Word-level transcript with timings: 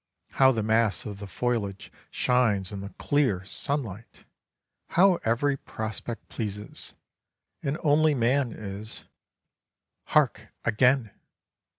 How 0.31 0.51
the 0.51 0.63
mass 0.63 1.05
of 1.05 1.19
the 1.19 1.27
foliage 1.27 1.91
shines 2.09 2.71
in 2.71 2.79
the 2.81 2.89
clear 2.97 3.45
sunlight! 3.45 4.23
How 4.87 5.17
every 5.17 5.57
prospect 5.57 6.27
pleases, 6.27 6.95
and 7.61 7.77
only 7.83 8.15
man 8.15 8.51
is 8.51 9.03
hark, 10.05 10.47
again! 10.65 11.11